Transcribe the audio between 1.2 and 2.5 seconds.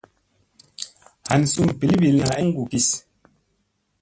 Han sum ɓilɓilla ay